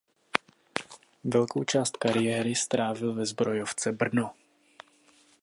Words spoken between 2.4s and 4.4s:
strávil ve Zbrojovce Brno.